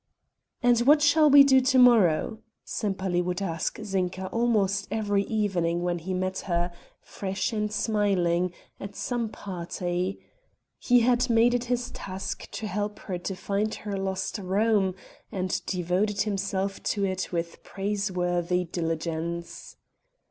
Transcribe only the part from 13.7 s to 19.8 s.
her lost Rome and devoted himself to it with praiseworthy diligence.